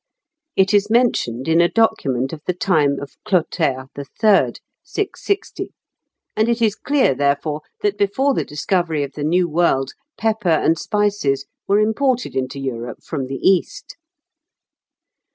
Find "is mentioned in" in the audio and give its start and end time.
0.73-1.61